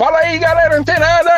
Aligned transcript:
Fala 0.00 0.20
aí, 0.20 0.38
galera 0.38 0.78
antenada! 0.78 1.30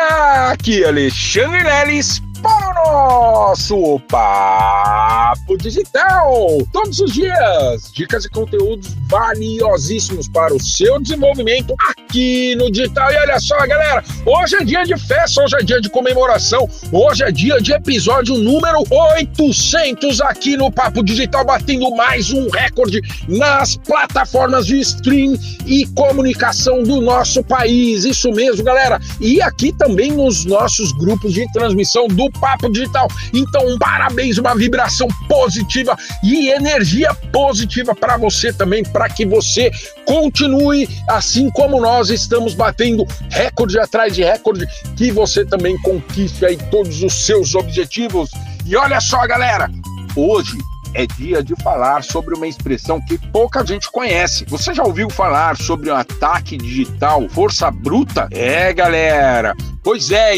Aqui 0.53 0.85
Alexandre 0.85 1.61
Leles 1.63 2.23
para 2.43 2.89
o 2.89 2.91
nosso 2.91 3.99
Papo 4.09 5.57
Digital. 5.57 6.57
Todos 6.73 6.99
os 6.99 7.13
dias, 7.13 7.91
dicas 7.93 8.25
e 8.25 8.29
conteúdos 8.29 8.93
valiosíssimos 9.07 10.27
para 10.27 10.53
o 10.53 10.61
seu 10.61 10.99
desenvolvimento 10.99 11.73
aqui 11.89 12.55
no 12.55 12.69
digital. 12.69 13.11
E 13.11 13.17
olha 13.17 13.39
só, 13.39 13.55
galera, 13.65 14.03
hoje 14.25 14.57
é 14.57 14.63
dia 14.63 14.83
de 14.83 14.97
festa, 14.97 15.41
hoje 15.41 15.55
é 15.59 15.63
dia 15.63 15.79
de 15.79 15.89
comemoração, 15.89 16.69
hoje 16.91 17.23
é 17.23 17.31
dia 17.31 17.61
de 17.61 17.71
episódio 17.71 18.35
número 18.35 18.83
800 18.91 20.19
aqui 20.21 20.57
no 20.57 20.69
Papo 20.71 21.03
Digital, 21.03 21.45
batendo 21.45 21.89
mais 21.95 22.31
um 22.31 22.49
recorde 22.49 23.01
nas 23.27 23.77
plataformas 23.77 24.65
de 24.65 24.79
stream 24.81 25.37
e 25.65 25.85
comunicação 25.87 26.83
do 26.83 26.99
nosso 26.99 27.43
país. 27.43 28.03
Isso 28.03 28.31
mesmo, 28.31 28.63
galera. 28.63 28.99
E 29.21 29.41
aqui 29.41 29.71
também 29.71 30.11
nos 30.11 30.43
nossos 30.43 30.91
grupos 30.93 31.33
de 31.33 31.49
transmissão 31.53 32.07
do 32.07 32.32
Papo 32.39 32.71
Digital. 32.71 33.07
Então, 33.33 33.67
um 33.67 33.77
parabéns, 33.77 34.37
uma 34.37 34.55
vibração 34.55 35.07
positiva 35.27 35.95
e 36.23 36.49
energia 36.49 37.13
positiva 37.31 37.95
para 37.95 38.17
você 38.17 38.51
também, 38.51 38.83
para 38.83 39.09
que 39.09 39.25
você 39.25 39.71
continue 40.05 40.87
assim 41.07 41.49
como 41.51 41.79
nós 41.79 42.09
estamos 42.09 42.53
batendo 42.53 43.05
recorde 43.29 43.79
atrás 43.79 44.13
de 44.13 44.23
recorde, 44.23 44.67
que 44.95 45.11
você 45.11 45.45
também 45.45 45.77
conquiste 45.81 46.45
aí 46.45 46.57
todos 46.69 47.01
os 47.03 47.25
seus 47.25 47.55
objetivos. 47.55 48.31
E 48.65 48.75
olha 48.75 48.99
só, 48.99 49.25
galera, 49.27 49.69
hoje 50.15 50.57
é 50.93 51.05
dia 51.05 51.43
de 51.43 51.55
falar 51.61 52.03
sobre 52.03 52.35
uma 52.35 52.47
expressão 52.47 53.01
que 53.01 53.17
pouca 53.17 53.65
gente 53.65 53.91
conhece. 53.91 54.45
Você 54.47 54.73
já 54.73 54.83
ouviu 54.83 55.09
falar 55.09 55.57
sobre 55.57 55.91
um 55.91 55.95
ataque 55.95 56.57
digital, 56.57 57.27
força 57.29 57.69
bruta? 57.71 58.27
É, 58.31 58.71
galera. 58.73 59.55
Pois 59.83 60.11
é, 60.11 60.35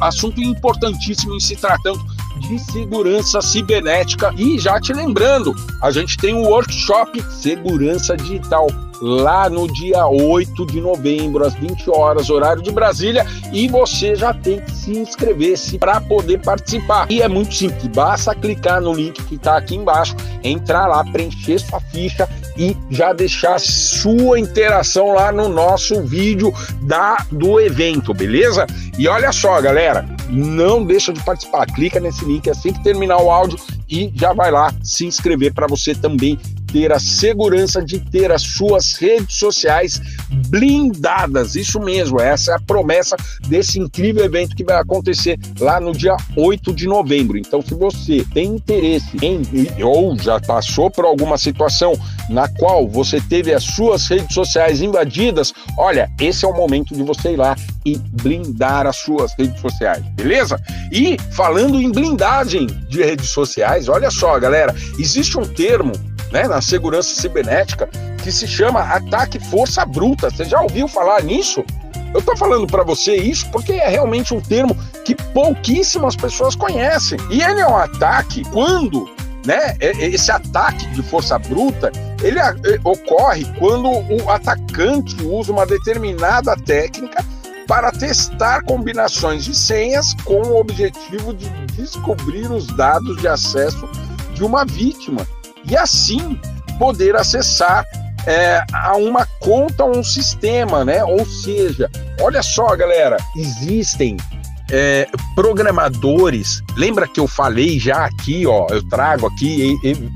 assunto 0.00 0.40
importantíssimo 0.40 1.34
em 1.34 1.40
se 1.40 1.56
tratando 1.56 2.04
de 2.40 2.58
segurança 2.58 3.40
cibernética. 3.40 4.34
E 4.36 4.58
já 4.58 4.80
te 4.80 4.92
lembrando, 4.92 5.54
a 5.80 5.90
gente 5.90 6.16
tem 6.16 6.34
um 6.34 6.46
workshop 6.46 7.22
Segurança 7.30 8.16
Digital 8.16 8.66
lá 9.00 9.50
no 9.50 9.66
dia 9.66 10.06
8 10.06 10.66
de 10.66 10.80
novembro, 10.80 11.44
às 11.44 11.54
20 11.54 11.90
horas, 11.90 12.30
horário 12.30 12.62
de 12.62 12.70
Brasília, 12.70 13.26
e 13.52 13.66
você 13.66 14.14
já 14.14 14.32
tem 14.32 14.60
que 14.60 14.70
se 14.70 14.92
inscrever 14.92 15.58
para 15.80 16.00
poder 16.00 16.38
participar. 16.38 17.10
E 17.10 17.20
é 17.20 17.26
muito 17.26 17.52
simples, 17.52 17.88
basta 17.88 18.32
clicar 18.32 18.80
no 18.80 18.94
link 18.94 19.20
que 19.24 19.34
está 19.34 19.56
aqui 19.56 19.74
embaixo, 19.74 20.14
entrar 20.44 20.86
lá, 20.86 21.02
preencher 21.04 21.58
sua 21.58 21.80
ficha 21.80 22.28
e 22.56 22.76
já 22.90 23.12
deixar 23.12 23.58
sua 23.58 24.38
interação 24.38 25.12
lá 25.12 25.32
no 25.32 25.48
nosso 25.48 26.02
vídeo 26.02 26.52
da 26.82 27.24
do 27.30 27.60
evento, 27.60 28.12
beleza? 28.12 28.66
E 28.98 29.08
olha 29.08 29.32
só, 29.32 29.60
galera, 29.60 30.06
não 30.28 30.84
deixa 30.84 31.12
de 31.12 31.22
participar. 31.22 31.66
Clica 31.66 31.98
nesse 31.98 32.24
link 32.24 32.48
assim 32.48 32.72
que 32.72 32.82
terminar 32.82 33.18
o 33.18 33.30
áudio 33.30 33.58
e 33.88 34.12
já 34.14 34.32
vai 34.32 34.50
lá 34.50 34.72
se 34.82 35.06
inscrever 35.06 35.52
para 35.52 35.66
você 35.66 35.94
também 35.94 36.38
ter 36.72 36.92
a 36.92 36.98
segurança 36.98 37.84
de 37.84 38.00
ter 38.00 38.32
as 38.32 38.42
suas 38.42 38.94
redes 38.94 39.36
sociais 39.36 40.00
blindadas. 40.48 41.54
Isso 41.54 41.78
mesmo, 41.78 42.20
essa 42.20 42.52
é 42.52 42.54
a 42.54 42.60
promessa 42.60 43.16
desse 43.46 43.78
incrível 43.78 44.24
evento 44.24 44.56
que 44.56 44.64
vai 44.64 44.76
acontecer 44.76 45.38
lá 45.60 45.78
no 45.78 45.92
dia 45.92 46.16
8 46.36 46.72
de 46.72 46.86
novembro. 46.86 47.36
Então, 47.36 47.60
se 47.60 47.74
você 47.74 48.24
tem 48.32 48.54
interesse 48.54 49.16
em 49.22 49.42
ou 49.82 50.16
já 50.18 50.40
passou 50.40 50.90
por 50.90 51.04
alguma 51.04 51.36
situação 51.36 51.94
na 52.28 52.48
qual 52.48 52.88
você 52.88 53.20
teve 53.20 53.52
as 53.52 53.64
suas 53.64 54.06
redes 54.06 54.34
sociais 54.34 54.80
invadidas, 54.80 55.52
olha, 55.76 56.10
esse 56.20 56.44
é 56.44 56.48
o 56.48 56.54
momento 56.54 56.94
de 56.94 57.02
você 57.02 57.32
ir 57.32 57.36
lá 57.36 57.56
e 57.84 57.96
blindar 57.96 58.86
as 58.86 58.96
suas 58.96 59.34
redes 59.34 59.60
sociais, 59.60 60.02
beleza? 60.14 60.60
E 60.90 61.16
falando 61.32 61.80
em 61.80 61.90
blindagem 61.90 62.66
de 62.88 63.02
redes 63.02 63.30
sociais, 63.30 63.88
olha 63.88 64.10
só, 64.10 64.38
galera, 64.38 64.74
existe 64.98 65.38
um 65.38 65.44
termo 65.44 65.92
né, 66.32 66.48
na 66.48 66.60
segurança 66.62 67.14
cibernética 67.14 67.88
que 68.22 68.32
se 68.32 68.48
chama 68.48 68.80
ataque 68.80 69.38
força 69.38 69.84
bruta. 69.84 70.30
Você 70.30 70.44
já 70.44 70.60
ouviu 70.60 70.88
falar 70.88 71.22
nisso? 71.22 71.62
Eu 72.14 72.20
estou 72.20 72.36
falando 72.36 72.66
para 72.66 72.82
você 72.82 73.14
isso 73.16 73.48
porque 73.50 73.72
é 73.72 73.88
realmente 73.88 74.34
um 74.34 74.40
termo 74.40 74.76
que 75.04 75.14
pouquíssimas 75.14 76.16
pessoas 76.16 76.54
conhecem. 76.54 77.18
E 77.30 77.42
ele 77.42 77.60
é 77.60 77.66
um 77.66 77.76
ataque 77.76 78.42
quando, 78.50 79.08
né, 79.46 79.76
esse 79.80 80.30
ataque 80.30 80.86
de 80.88 81.02
força 81.02 81.38
bruta, 81.38 81.92
ele 82.22 82.38
ocorre 82.84 83.44
quando 83.58 83.88
o 83.88 84.30
atacante 84.30 85.22
usa 85.22 85.52
uma 85.52 85.66
determinada 85.66 86.56
técnica 86.56 87.24
para 87.66 87.90
testar 87.92 88.62
combinações 88.64 89.44
de 89.44 89.54
senhas 89.54 90.14
com 90.24 90.42
o 90.42 90.60
objetivo 90.60 91.32
de 91.32 91.48
descobrir 91.76 92.50
os 92.50 92.66
dados 92.66 93.16
de 93.18 93.28
acesso 93.28 93.88
de 94.34 94.44
uma 94.44 94.64
vítima 94.64 95.26
e 95.64 95.76
assim 95.76 96.38
poder 96.78 97.16
acessar 97.16 97.84
é, 98.26 98.62
a 98.72 98.96
uma 98.96 99.26
conta 99.40 99.84
ou 99.84 99.96
um 99.96 100.04
sistema, 100.04 100.84
né? 100.84 101.02
Ou 101.04 101.24
seja, 101.26 101.90
olha 102.20 102.42
só, 102.42 102.74
galera, 102.76 103.16
existem 103.36 104.16
é, 104.70 105.06
programadores. 105.34 106.62
Lembra 106.76 107.08
que 107.08 107.20
eu 107.20 107.26
falei 107.26 107.78
já 107.78 108.04
aqui, 108.04 108.46
ó? 108.46 108.66
Eu 108.70 108.86
trago 108.88 109.26
aqui 109.26 109.76
e, 109.82 109.90
e, 109.90 110.10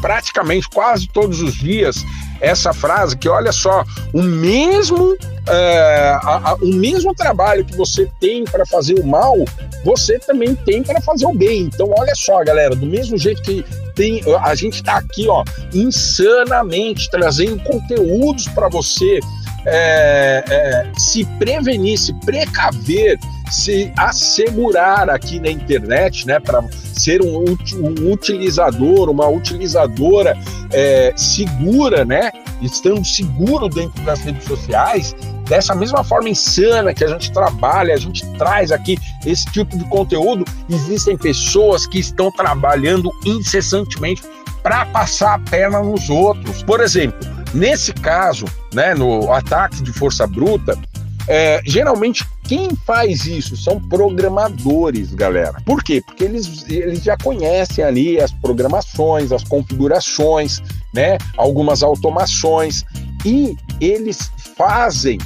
praticamente 0.00 0.68
quase 0.68 1.06
todos 1.08 1.42
os 1.42 1.54
dias 1.54 2.04
essa 2.40 2.72
frase 2.72 3.16
que 3.16 3.28
olha 3.28 3.52
só 3.52 3.84
o 4.12 4.22
mesmo 4.22 5.16
é, 5.48 6.18
a, 6.22 6.50
a, 6.50 6.54
o 6.54 6.74
mesmo 6.74 7.14
trabalho 7.14 7.64
que 7.64 7.76
você 7.76 8.08
tem 8.20 8.44
para 8.44 8.64
fazer 8.66 8.98
o 8.98 9.06
mal 9.06 9.36
você 9.84 10.18
também 10.18 10.54
tem 10.54 10.82
para 10.82 11.00
fazer 11.00 11.26
o 11.26 11.32
bem. 11.32 11.62
Então 11.62 11.92
olha 11.96 12.14
só 12.14 12.42
galera 12.44 12.76
do 12.76 12.86
mesmo 12.86 13.16
jeito 13.16 13.42
que 13.42 13.64
tem 13.94 14.22
a 14.42 14.54
gente 14.54 14.76
está 14.76 14.98
aqui 14.98 15.28
ó 15.28 15.44
insanamente 15.74 17.10
trazendo 17.10 17.62
conteúdos 17.62 18.46
para 18.48 18.68
você 18.68 19.20
é, 19.66 20.44
é, 20.48 20.92
se 20.98 21.24
prevenir 21.38 21.98
se 21.98 22.14
precaver 22.20 23.18
se 23.50 23.92
assegurar 23.96 25.10
aqui 25.10 25.40
na 25.40 25.50
internet, 25.50 26.26
né, 26.26 26.38
para 26.38 26.62
ser 26.94 27.22
um, 27.22 27.44
um, 27.44 28.12
utilizador, 28.12 29.10
uma 29.10 29.28
utilizadora 29.28 30.36
é, 30.72 31.12
segura, 31.16 32.04
né, 32.04 32.30
estando 32.62 33.04
seguro 33.04 33.68
dentro 33.68 34.02
das 34.04 34.20
redes 34.20 34.44
sociais, 34.44 35.14
dessa 35.48 35.74
mesma 35.74 36.04
forma 36.04 36.28
insana 36.28 36.94
que 36.94 37.02
a 37.02 37.08
gente 37.08 37.32
trabalha, 37.32 37.94
a 37.94 37.98
gente 37.98 38.24
traz 38.38 38.70
aqui 38.70 38.96
esse 39.26 39.44
tipo 39.46 39.76
de 39.76 39.84
conteúdo, 39.86 40.44
existem 40.68 41.16
pessoas 41.16 41.86
que 41.86 41.98
estão 41.98 42.30
trabalhando 42.30 43.10
incessantemente 43.24 44.22
para 44.62 44.86
passar 44.86 45.34
a 45.34 45.38
perna 45.38 45.82
nos 45.82 46.08
outros. 46.08 46.62
Por 46.62 46.80
exemplo, 46.80 47.18
nesse 47.54 47.92
caso, 47.92 48.44
né, 48.72 48.94
no 48.94 49.32
ataque 49.32 49.82
de 49.82 49.92
força 49.92 50.26
bruta, 50.26 50.78
é, 51.26 51.60
geralmente 51.64 52.24
quem 52.50 52.70
faz 52.84 53.26
isso 53.26 53.56
são 53.56 53.78
programadores, 53.80 55.14
galera. 55.14 55.54
Por 55.64 55.84
quê? 55.84 56.02
Porque 56.04 56.24
eles, 56.24 56.68
eles 56.68 57.00
já 57.00 57.16
conhecem 57.16 57.84
ali 57.84 58.20
as 58.20 58.32
programações, 58.32 59.30
as 59.30 59.44
configurações, 59.44 60.60
né? 60.92 61.16
Algumas 61.36 61.80
automações 61.84 62.84
e 63.24 63.56
eles 63.80 64.32
fazem, 64.56 65.16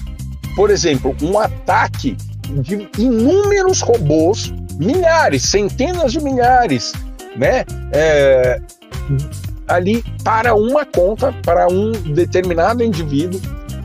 por 0.54 0.68
exemplo, 0.68 1.16
um 1.22 1.38
ataque 1.38 2.14
de 2.60 2.86
inúmeros 2.98 3.80
robôs, 3.80 4.52
milhares, 4.76 5.44
centenas 5.44 6.12
de 6.12 6.20
milhares, 6.20 6.92
né? 7.38 7.64
É, 7.94 8.60
ali 9.66 10.04
para 10.22 10.54
uma 10.54 10.84
conta, 10.84 11.32
para 11.42 11.68
um 11.68 11.90
determinado 12.12 12.84
indivíduo, 12.84 13.40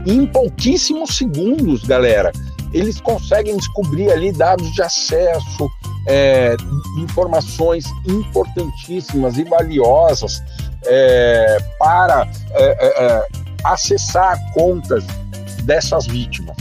em 0.06 0.26
pouquíssimos 0.26 1.16
segundos, 1.16 1.86
galera 1.86 2.34
eles 2.74 3.02
conseguem 3.02 3.58
descobrir 3.58 4.12
ali 4.12 4.32
dados 4.32 4.72
de 4.74 4.82
acesso, 4.82 5.70
é, 6.08 6.56
informações 6.98 7.86
importantíssimas 8.08 9.38
e 9.38 9.44
valiosas 9.44 10.42
é, 10.86 11.58
para 11.78 12.28
é, 12.52 12.64
é, 12.64 13.06
é, 13.06 13.28
acessar 13.64 14.38
contas 14.54 15.04
dessas 15.64 16.06
vítimas. 16.06 16.56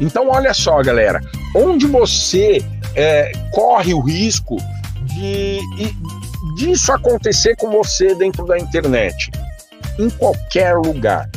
Então, 0.00 0.28
olha 0.28 0.52
só, 0.52 0.82
galera, 0.82 1.20
onde 1.54 1.86
você 1.86 2.64
é, 2.96 3.32
corre 3.52 3.94
o 3.94 4.00
risco 4.00 4.56
de, 5.04 5.60
disso 6.56 6.92
acontecer 6.92 7.56
com 7.56 7.70
você 7.70 8.14
dentro 8.14 8.44
da 8.44 8.58
internet? 8.58 9.30
Em 9.98 10.10
qualquer 10.10 10.76
lugar 10.76 11.28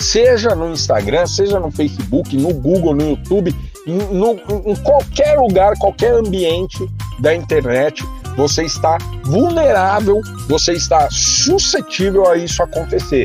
seja 0.00 0.54
no 0.54 0.72
Instagram, 0.72 1.26
seja 1.26 1.60
no 1.60 1.70
Facebook, 1.70 2.36
no 2.36 2.52
Google, 2.54 2.94
no 2.94 3.10
YouTube, 3.10 3.54
no, 3.86 4.36
em 4.66 4.76
qualquer 4.76 5.38
lugar, 5.38 5.76
qualquer 5.78 6.12
ambiente 6.12 6.78
da 7.18 7.34
internet, 7.34 8.04
você 8.36 8.64
está 8.64 8.98
vulnerável, 9.24 10.20
você 10.48 10.72
está 10.72 11.08
suscetível 11.10 12.28
a 12.28 12.36
isso 12.36 12.62
acontecer. 12.62 13.24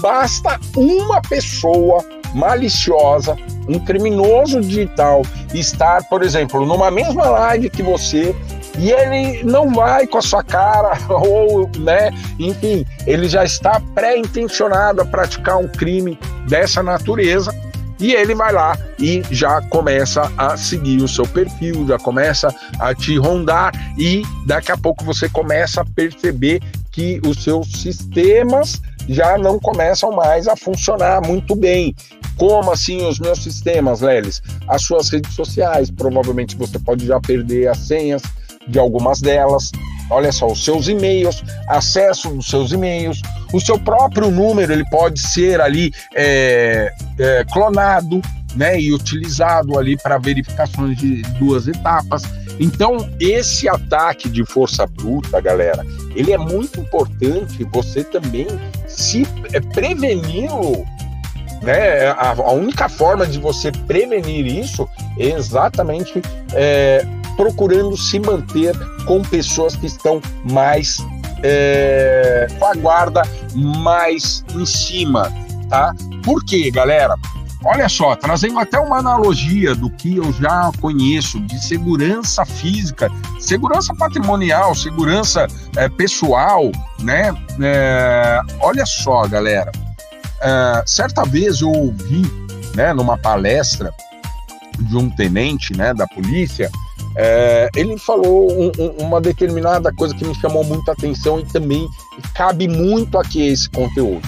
Basta 0.00 0.58
uma 0.76 1.20
pessoa 1.20 2.04
maliciosa 2.34 3.36
um 3.68 3.78
criminoso 3.78 4.60
digital 4.60 5.22
estar, 5.52 6.04
por 6.08 6.22
exemplo, 6.22 6.64
numa 6.66 6.90
mesma 6.90 7.26
live 7.26 7.70
que 7.70 7.82
você 7.82 8.34
e 8.78 8.90
ele 8.90 9.44
não 9.44 9.72
vai 9.72 10.06
com 10.06 10.18
a 10.18 10.22
sua 10.22 10.42
cara 10.42 10.98
ou, 11.08 11.70
né, 11.78 12.10
enfim, 12.38 12.84
ele 13.06 13.28
já 13.28 13.44
está 13.44 13.80
pré-intencionado 13.94 15.02
a 15.02 15.04
praticar 15.04 15.58
um 15.58 15.68
crime 15.68 16.18
dessa 16.48 16.82
natureza 16.82 17.54
e 17.98 18.12
ele 18.12 18.34
vai 18.34 18.52
lá 18.52 18.76
e 18.98 19.22
já 19.30 19.60
começa 19.62 20.30
a 20.36 20.56
seguir 20.56 21.00
o 21.02 21.08
seu 21.08 21.26
perfil, 21.26 21.86
já 21.86 21.98
começa 21.98 22.54
a 22.78 22.94
te 22.94 23.16
rondar 23.16 23.72
e 23.96 24.22
daqui 24.46 24.72
a 24.72 24.76
pouco 24.76 25.04
você 25.04 25.28
começa 25.28 25.80
a 25.80 25.84
perceber 25.84 26.60
que 26.90 27.20
os 27.26 27.42
seus 27.42 27.70
sistemas 27.72 28.80
já 29.08 29.36
não 29.38 29.58
começam 29.58 30.12
mais 30.12 30.48
a 30.48 30.56
funcionar 30.56 31.26
muito 31.26 31.54
bem. 31.54 31.94
Como 32.36 32.72
assim 32.72 33.06
os 33.06 33.18
meus 33.18 33.42
sistemas, 33.42 34.00
Lelis? 34.00 34.42
As 34.68 34.82
suas 34.82 35.08
redes 35.08 35.34
sociais, 35.34 35.90
provavelmente 35.90 36.56
você 36.56 36.78
pode 36.78 37.06
já 37.06 37.20
perder 37.20 37.68
as 37.68 37.78
senhas 37.78 38.22
de 38.66 38.78
algumas 38.78 39.20
delas. 39.20 39.70
Olha 40.10 40.30
só, 40.30 40.46
os 40.46 40.64
seus 40.64 40.86
e-mails, 40.88 41.42
acesso 41.68 42.28
dos 42.28 42.46
seus 42.46 42.72
e-mails, 42.72 43.20
o 43.52 43.60
seu 43.60 43.78
próprio 43.78 44.30
número 44.30 44.72
ele 44.72 44.84
pode 44.90 45.18
ser 45.18 45.60
ali 45.60 45.92
é, 46.14 46.92
é, 47.18 47.44
clonado, 47.50 48.20
né, 48.54 48.78
e 48.80 48.92
utilizado 48.92 49.78
ali 49.78 49.96
para 49.96 50.18
verificações 50.18 50.96
de 50.98 51.22
duas 51.38 51.66
etapas. 51.66 52.22
Então, 52.60 52.96
esse 53.18 53.68
ataque 53.68 54.28
de 54.28 54.44
força 54.44 54.86
bruta, 54.86 55.40
galera, 55.40 55.84
ele 56.14 56.32
é 56.32 56.38
muito 56.38 56.80
importante 56.80 57.64
você 57.64 58.04
também 58.04 58.46
se 58.86 59.26
é, 59.52 59.60
preveni-lo. 59.60 60.84
Né? 61.62 62.06
A, 62.10 62.30
a, 62.30 62.52
única 62.52 62.88
forma 62.88 63.26
de 63.26 63.38
você 63.38 63.72
prevenir 63.72 64.46
isso 64.46 64.88
é 65.18 65.30
exatamente 65.30 66.22
é, 66.52 67.04
procurando 67.36 67.96
se 67.96 68.18
manter 68.20 68.74
com 69.06 69.22
pessoas 69.22 69.76
que 69.76 69.86
estão 69.86 70.20
mais 70.50 70.98
é, 71.42 72.46
com 72.58 72.66
a 72.66 72.74
guarda 72.74 73.22
mais 73.54 74.44
em 74.54 74.64
cima, 74.64 75.32
tá? 75.68 75.94
Por 76.22 76.44
quê, 76.44 76.70
galera? 76.70 77.14
Olha 77.66 77.88
só, 77.88 78.14
trazendo 78.14 78.58
até 78.58 78.78
uma 78.78 78.98
analogia 78.98 79.74
do 79.74 79.88
que 79.88 80.16
eu 80.16 80.30
já 80.34 80.70
conheço 80.82 81.40
de 81.40 81.58
segurança 81.64 82.44
física, 82.44 83.10
segurança 83.40 83.94
patrimonial, 83.94 84.74
segurança 84.74 85.46
é, 85.76 85.88
pessoal, 85.88 86.70
né? 87.00 87.34
É, 87.62 88.40
olha 88.60 88.84
só, 88.84 89.26
galera. 89.26 89.72
É, 90.42 90.82
certa 90.86 91.24
vez 91.24 91.62
eu 91.62 91.70
ouvi, 91.70 92.22
né, 92.74 92.92
numa 92.92 93.16
palestra 93.16 93.90
de 94.78 94.96
um 94.96 95.08
tenente, 95.08 95.74
né, 95.74 95.94
da 95.94 96.06
polícia, 96.06 96.70
é, 97.16 97.68
ele 97.76 97.96
falou 97.98 98.50
um, 98.52 98.72
um, 98.78 99.06
uma 99.06 99.20
determinada 99.20 99.92
coisa 99.92 100.14
que 100.14 100.24
me 100.24 100.34
chamou 100.34 100.64
muita 100.64 100.92
atenção 100.92 101.38
e 101.38 101.44
também 101.44 101.88
cabe 102.34 102.66
muito 102.66 103.18
aqui 103.18 103.46
esse 103.46 103.68
conteúdo. 103.70 104.26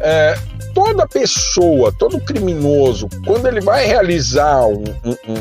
É, 0.00 0.36
toda 0.74 1.06
pessoa, 1.06 1.92
todo 1.92 2.20
criminoso, 2.20 3.08
quando 3.24 3.46
ele 3.46 3.60
vai 3.60 3.86
realizar 3.86 4.66
um, 4.66 4.84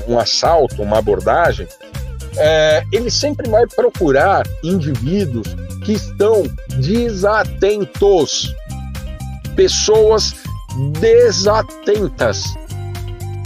um 0.08 0.20
assalto, 0.20 0.82
uma 0.82 1.00
abordagem, 1.00 1.68
é, 2.38 2.84
ele 2.92 3.10
sempre 3.10 3.50
vai 3.50 3.66
procurar 3.66 4.46
indivíduos 4.64 5.48
que 5.84 5.94
estão 5.94 6.44
desatentos, 6.80 8.54
pessoas 9.56 10.36
desatentas 11.00 12.56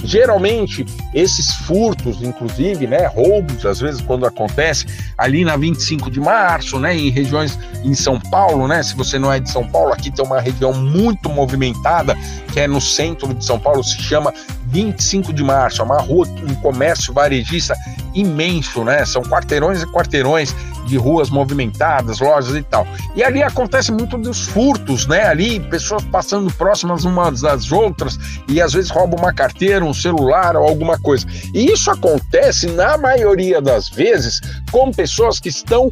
Geralmente, 0.04 0.86
esses 1.14 1.54
furtos, 1.54 2.22
inclusive, 2.22 2.88
né, 2.88 3.08
roubos, 3.08 3.66
às 3.66 3.80
vezes 3.80 4.02
quando 4.02 4.26
acontece 4.26 4.86
ali 5.18 5.44
na 5.44 5.58
25 5.58 6.10
de 6.10 6.20
março, 6.20 6.80
né, 6.80 6.96
em 6.96 7.10
regiões 7.10 7.60
em 7.84 7.94
São 7.94 8.20
Paulo, 8.20 8.68
né, 8.68 8.82
se 8.82 8.96
você 8.96 9.20
não 9.20 9.32
é 9.32 9.40
de 9.40 9.50
São 9.50 9.68
Paulo, 9.68 9.92
aqui 9.92 10.10
tem 10.10 10.26
uma 10.26 10.40
região 10.40 10.74
muito 10.74 11.30
movimentada, 11.30 12.18
que 12.54 12.60
é 12.60 12.68
no 12.68 12.80
centro 12.80 13.34
de 13.34 13.44
São 13.44 13.60
Paulo, 13.60 13.84
se 13.84 14.02
chama 14.02 14.34
25 14.70 15.34
de 15.34 15.44
março, 15.44 15.82
é 15.82 15.86
uma 15.86 16.00
rua, 16.02 16.28
um 16.48 16.56
comércio 16.56 17.14
varejista 17.14 17.76
imenso, 18.14 18.84
né, 18.84 19.06
são 19.06 19.22
quarteirões 19.22 19.82
e 19.82 19.88
quarteirões 19.88 20.56
de 20.90 20.98
ruas 20.98 21.30
movimentadas, 21.30 22.20
lojas 22.20 22.56
e 22.56 22.64
tal. 22.64 22.86
E 23.16 23.24
ali 23.24 23.44
acontece 23.44 23.92
muito 23.92 24.18
dos 24.18 24.48
furtos, 24.48 25.06
né? 25.06 25.28
Ali, 25.28 25.60
pessoas 25.60 26.04
passando 26.06 26.52
próximas 26.54 27.06
umas 27.06 27.42
das 27.42 27.72
outras 27.72 28.18
e 28.48 28.60
às 28.60 28.74
vezes 28.74 28.90
roubam 28.90 29.20
uma 29.20 29.32
carteira, 29.32 29.86
um 29.86 29.94
celular 29.94 30.58
ou 30.58 30.68
alguma 30.68 30.98
coisa. 30.98 31.28
E 31.54 31.72
isso 31.72 31.92
acontece, 31.92 32.68
na 32.72 32.98
maioria 32.98 33.62
das 33.62 33.88
vezes, 33.88 34.42
com 34.72 34.92
pessoas 34.92 35.40
que 35.40 35.50
estão 35.50 35.92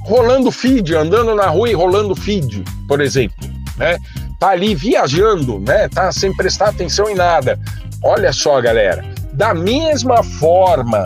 rolando 0.00 0.50
feed, 0.50 0.94
andando 0.94 1.34
na 1.34 1.46
rua 1.46 1.70
e 1.70 1.74
rolando 1.74 2.14
feed, 2.14 2.62
por 2.86 3.00
exemplo, 3.00 3.48
né? 3.76 3.98
Tá 4.38 4.50
ali 4.50 4.74
viajando, 4.74 5.58
né? 5.60 5.88
Tá 5.88 6.12
sem 6.12 6.34
prestar 6.34 6.68
atenção 6.68 7.08
em 7.10 7.14
nada. 7.14 7.58
Olha 8.02 8.32
só, 8.32 8.60
galera, 8.60 9.04
da 9.32 9.52
mesma 9.52 10.22
forma, 10.22 11.04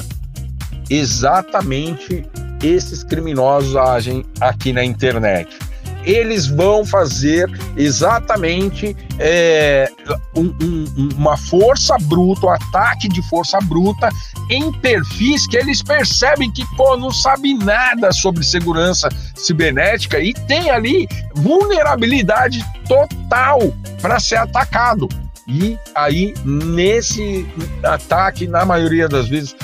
exatamente 0.91 2.27
esses 2.63 3.03
criminosos 3.03 3.75
agem 3.77 4.25
aqui 4.41 4.73
na 4.73 4.85
internet. 4.85 5.59
Eles 6.05 6.47
vão 6.47 6.85
fazer 6.85 7.49
exatamente 7.77 8.97
é, 9.19 9.89
um, 10.37 10.55
um, 10.63 11.09
uma 11.17 11.37
força 11.37 11.97
bruta, 12.03 12.47
um 12.47 12.51
ataque 12.51 13.09
de 13.09 13.23
força 13.29 13.59
bruta 13.61 14.09
em 14.51 14.73
perfis 14.73 15.47
que 15.47 15.57
eles 15.57 15.83
percebem 15.83 16.51
que 16.51 16.65
pô, 16.77 16.97
não 16.97 17.13
sabe 17.13 17.55
nada 17.55 18.13
sobre 18.13 18.45
segurança 18.45 19.09
cibernética 19.37 20.19
e 20.19 20.33
tem 20.33 20.71
ali 20.71 21.07
vulnerabilidade 21.35 22.65
total 22.87 23.61
para 24.01 24.19
ser 24.19 24.37
atacado. 24.37 25.09
E 25.49 25.77
aí, 25.95 26.35
nesse 26.45 27.47
ataque, 27.83 28.47
na 28.47 28.65
maioria 28.65 29.09
das 29.09 29.29
vezes, 29.29 29.57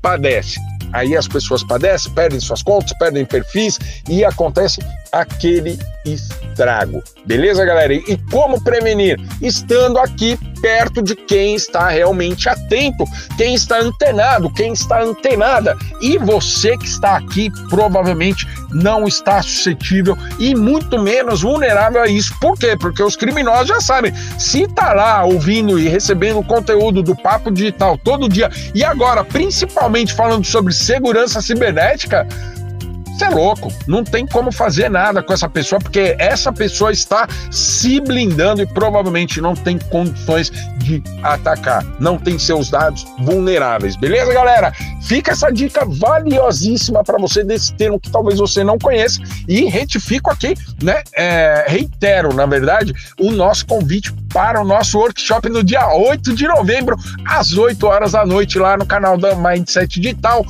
padece 0.00 0.58
aí 0.92 1.16
as 1.16 1.26
pessoas 1.26 1.64
padecem, 1.64 2.12
perdem 2.12 2.38
suas 2.38 2.62
contas, 2.62 2.96
perdem 2.98 3.24
perfis 3.24 3.78
e 4.08 4.24
acontece 4.24 4.80
aquele 5.12 5.78
estrago. 6.06 7.02
Beleza, 7.26 7.64
galera? 7.64 7.92
E 7.92 8.18
como 8.30 8.62
prevenir? 8.64 9.20
Estando 9.40 9.98
aqui 9.98 10.38
perto 10.60 11.02
de 11.02 11.14
quem 11.14 11.54
está 11.54 11.88
realmente 11.88 12.48
atento, 12.48 13.04
quem 13.36 13.54
está 13.54 13.78
antenado, 13.78 14.52
quem 14.54 14.72
está 14.72 15.02
antenada. 15.02 15.76
E 16.00 16.16
você 16.16 16.76
que 16.78 16.86
está 16.86 17.16
aqui 17.16 17.50
provavelmente 17.68 18.46
não 18.70 19.06
está 19.06 19.42
suscetível 19.42 20.16
e 20.38 20.54
muito 20.54 20.98
menos 20.98 21.42
vulnerável 21.42 22.02
a 22.02 22.08
isso. 22.08 22.34
Por 22.40 22.58
quê? 22.58 22.76
Porque 22.76 23.02
os 23.02 23.14
criminosos 23.14 23.68
já 23.68 23.80
sabem, 23.80 24.14
se 24.38 24.62
está 24.62 24.94
lá 24.94 25.24
ouvindo 25.24 25.78
e 25.78 25.88
recebendo 25.88 26.42
conteúdo 26.42 27.02
do 27.02 27.14
Papo 27.14 27.50
Digital 27.50 27.98
todo 27.98 28.28
dia 28.28 28.50
e 28.74 28.82
agora 28.82 29.22
principalmente 29.22 30.14
falando 30.14 30.44
sobre 30.44 30.72
segurança 30.72 31.42
cibernética, 31.42 32.26
você 33.12 33.24
é 33.26 33.30
louco, 33.30 33.72
não 33.86 34.02
tem 34.02 34.26
como 34.26 34.50
fazer 34.50 34.88
nada 34.88 35.22
com 35.22 35.32
essa 35.32 35.48
pessoa, 35.48 35.78
porque 35.78 36.16
essa 36.18 36.52
pessoa 36.52 36.90
está 36.90 37.28
se 37.50 38.00
blindando 38.00 38.62
e 38.62 38.66
provavelmente 38.66 39.40
não 39.40 39.54
tem 39.54 39.78
condições 39.78 40.50
de 40.78 41.02
atacar, 41.22 41.84
não 42.00 42.18
tem 42.18 42.38
seus 42.38 42.70
dados 42.70 43.06
vulneráveis, 43.20 43.96
beleza, 43.96 44.32
galera? 44.32 44.72
Fica 45.02 45.32
essa 45.32 45.50
dica 45.50 45.84
valiosíssima 45.84 47.04
para 47.04 47.18
você 47.18 47.44
desse 47.44 47.74
termo 47.74 48.00
que 48.00 48.10
talvez 48.10 48.38
você 48.38 48.64
não 48.64 48.78
conheça 48.78 49.20
e 49.46 49.64
retifico 49.64 50.30
aqui, 50.30 50.54
né? 50.82 51.02
É, 51.14 51.66
reitero, 51.68 52.34
na 52.34 52.46
verdade, 52.46 52.92
o 53.20 53.30
nosso 53.30 53.66
convite 53.66 54.12
para 54.32 54.60
o 54.60 54.64
nosso 54.64 54.98
workshop 54.98 55.48
no 55.48 55.62
dia 55.62 55.86
8 55.88 56.34
de 56.34 56.48
novembro, 56.48 56.96
às 57.26 57.52
8 57.52 57.86
horas 57.86 58.12
da 58.12 58.24
noite, 58.24 58.58
lá 58.58 58.76
no 58.76 58.86
canal 58.86 59.18
da 59.18 59.34
Mindset 59.34 60.00
Digital 60.00 60.44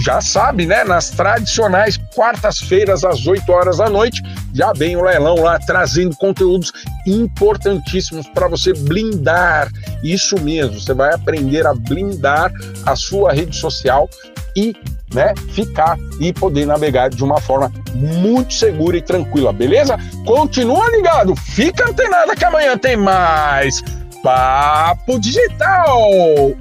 já 0.00 0.20
sabe, 0.20 0.66
né? 0.66 0.84
Nas 0.84 1.10
tradicionais 1.10 1.98
quartas-feiras, 2.14 3.04
às 3.04 3.26
8 3.26 3.50
horas 3.50 3.78
da 3.78 3.88
noite, 3.88 4.22
já 4.54 4.72
vem 4.72 4.96
o 4.96 5.02
leilão 5.02 5.42
lá 5.42 5.58
trazendo 5.58 6.16
conteúdos 6.16 6.72
importantíssimos 7.06 8.26
para 8.28 8.48
você 8.48 8.72
blindar. 8.72 9.68
Isso 10.02 10.40
mesmo, 10.40 10.80
você 10.80 10.94
vai 10.94 11.12
aprender 11.12 11.66
a 11.66 11.74
blindar 11.74 12.52
a 12.86 12.94
sua 12.94 13.32
rede 13.32 13.56
social 13.56 14.08
e 14.56 14.74
né, 15.12 15.34
ficar 15.52 15.96
e 16.20 16.32
poder 16.32 16.66
navegar 16.66 17.08
de 17.10 17.24
uma 17.24 17.40
forma 17.40 17.72
muito 17.94 18.52
segura 18.52 18.96
e 18.96 19.02
tranquila, 19.02 19.52
beleza? 19.52 19.98
Continua 20.24 20.90
ligado, 20.90 21.34
fica 21.36 21.88
antenado 21.88 22.34
que 22.34 22.44
amanhã 22.44 22.76
tem 22.76 22.96
mais 22.96 23.82
Papo 24.22 25.18
Digital 25.18 26.10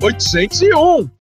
801. 0.01 1.09